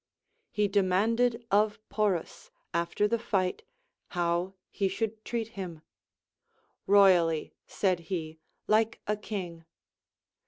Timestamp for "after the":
2.73-3.19